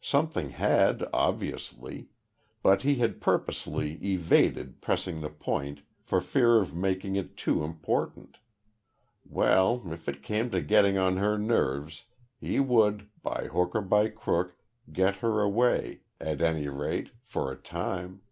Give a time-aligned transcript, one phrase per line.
[0.00, 2.08] Something had obviously
[2.62, 8.38] but he had purposely evaded pressing the point for fear of making it too important.
[9.26, 12.06] Well, if it came to getting on her nerves,
[12.40, 14.56] he would, by hook or by crook
[14.90, 18.22] get her away at any rate for a time.